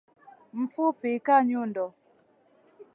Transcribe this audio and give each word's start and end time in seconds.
Mfupi 0.59 1.11
ka 1.25 1.35
nyundo 1.47 1.85